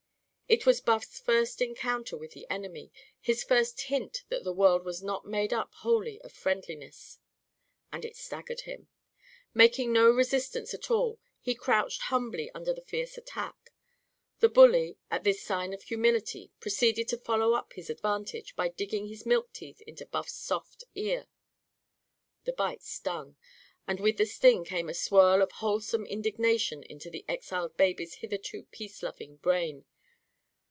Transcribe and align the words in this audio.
It 0.51 0.65
was 0.65 0.81
Buff's 0.81 1.17
first 1.17 1.61
encounter 1.61 2.17
with 2.17 2.35
an 2.35 2.43
enemy 2.49 2.91
his 3.21 3.41
first 3.41 3.83
hint 3.83 4.25
that 4.27 4.43
the 4.43 4.51
world 4.51 4.83
was 4.83 5.01
not 5.01 5.25
made 5.25 5.53
up 5.53 5.73
wholly 5.75 6.19
of 6.23 6.33
friendliness. 6.33 7.19
And 7.89 8.03
it 8.03 8.17
staggered 8.17 8.59
him. 8.59 8.89
Making 9.53 9.93
no 9.93 10.09
resistance 10.11 10.73
at 10.73 10.91
all, 10.91 11.19
he 11.39 11.55
crouched 11.55 12.01
humbly 12.01 12.51
under 12.53 12.73
the 12.73 12.81
fierce 12.81 13.17
attack. 13.17 13.71
The 14.41 14.49
bully, 14.49 14.97
at 15.09 15.23
this 15.23 15.41
sign 15.41 15.73
of 15.73 15.83
humility, 15.83 16.51
proceeded 16.59 17.07
to 17.07 17.17
follow 17.17 17.53
up 17.53 17.71
his 17.71 17.89
advantage 17.89 18.53
by 18.57 18.67
digging 18.67 19.07
his 19.07 19.25
milk 19.25 19.53
teeth 19.53 19.79
into 19.83 20.05
Buff's 20.05 20.33
soft 20.35 20.83
ear. 20.95 21.27
The 22.43 22.51
bite 22.51 22.83
stung, 22.83 23.37
and 23.87 24.01
with 24.01 24.17
the 24.17 24.25
sting 24.25 24.65
came 24.65 24.89
a 24.89 24.93
swirl 24.93 25.41
of 25.41 25.53
wholesome 25.53 26.05
indignation 26.05 26.83
into 26.83 27.09
the 27.09 27.23
exiled 27.29 27.77
baby's 27.77 28.15
hitherto 28.15 28.63
peace 28.71 29.01
loving 29.01 29.37
brain. 29.37 29.85